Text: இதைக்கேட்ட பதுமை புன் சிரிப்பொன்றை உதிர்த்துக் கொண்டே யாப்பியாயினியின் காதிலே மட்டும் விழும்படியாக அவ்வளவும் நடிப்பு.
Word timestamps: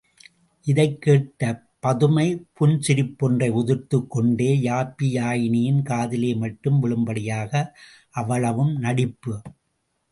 இதைக்கேட்ட 0.67 1.49
பதுமை 1.79 2.25
புன் 2.53 2.73
சிரிப்பொன்றை 2.79 3.49
உதிர்த்துக் 3.51 4.09
கொண்டே 4.09 4.49
யாப்பியாயினியின் 4.61 5.81
காதிலே 5.83 6.33
மட்டும் 6.35 6.79
விழும்படியாக 6.83 7.53
அவ்வளவும் 8.11 8.73
நடிப்பு. 8.77 9.35